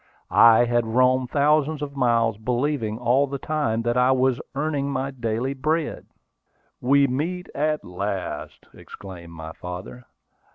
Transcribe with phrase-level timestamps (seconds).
[0.31, 5.11] I had roamed thousands of miles, believing all the time that I was earning my
[5.11, 6.07] daily bread.
[6.81, 10.07] "We meet at last!" exclaimed my father.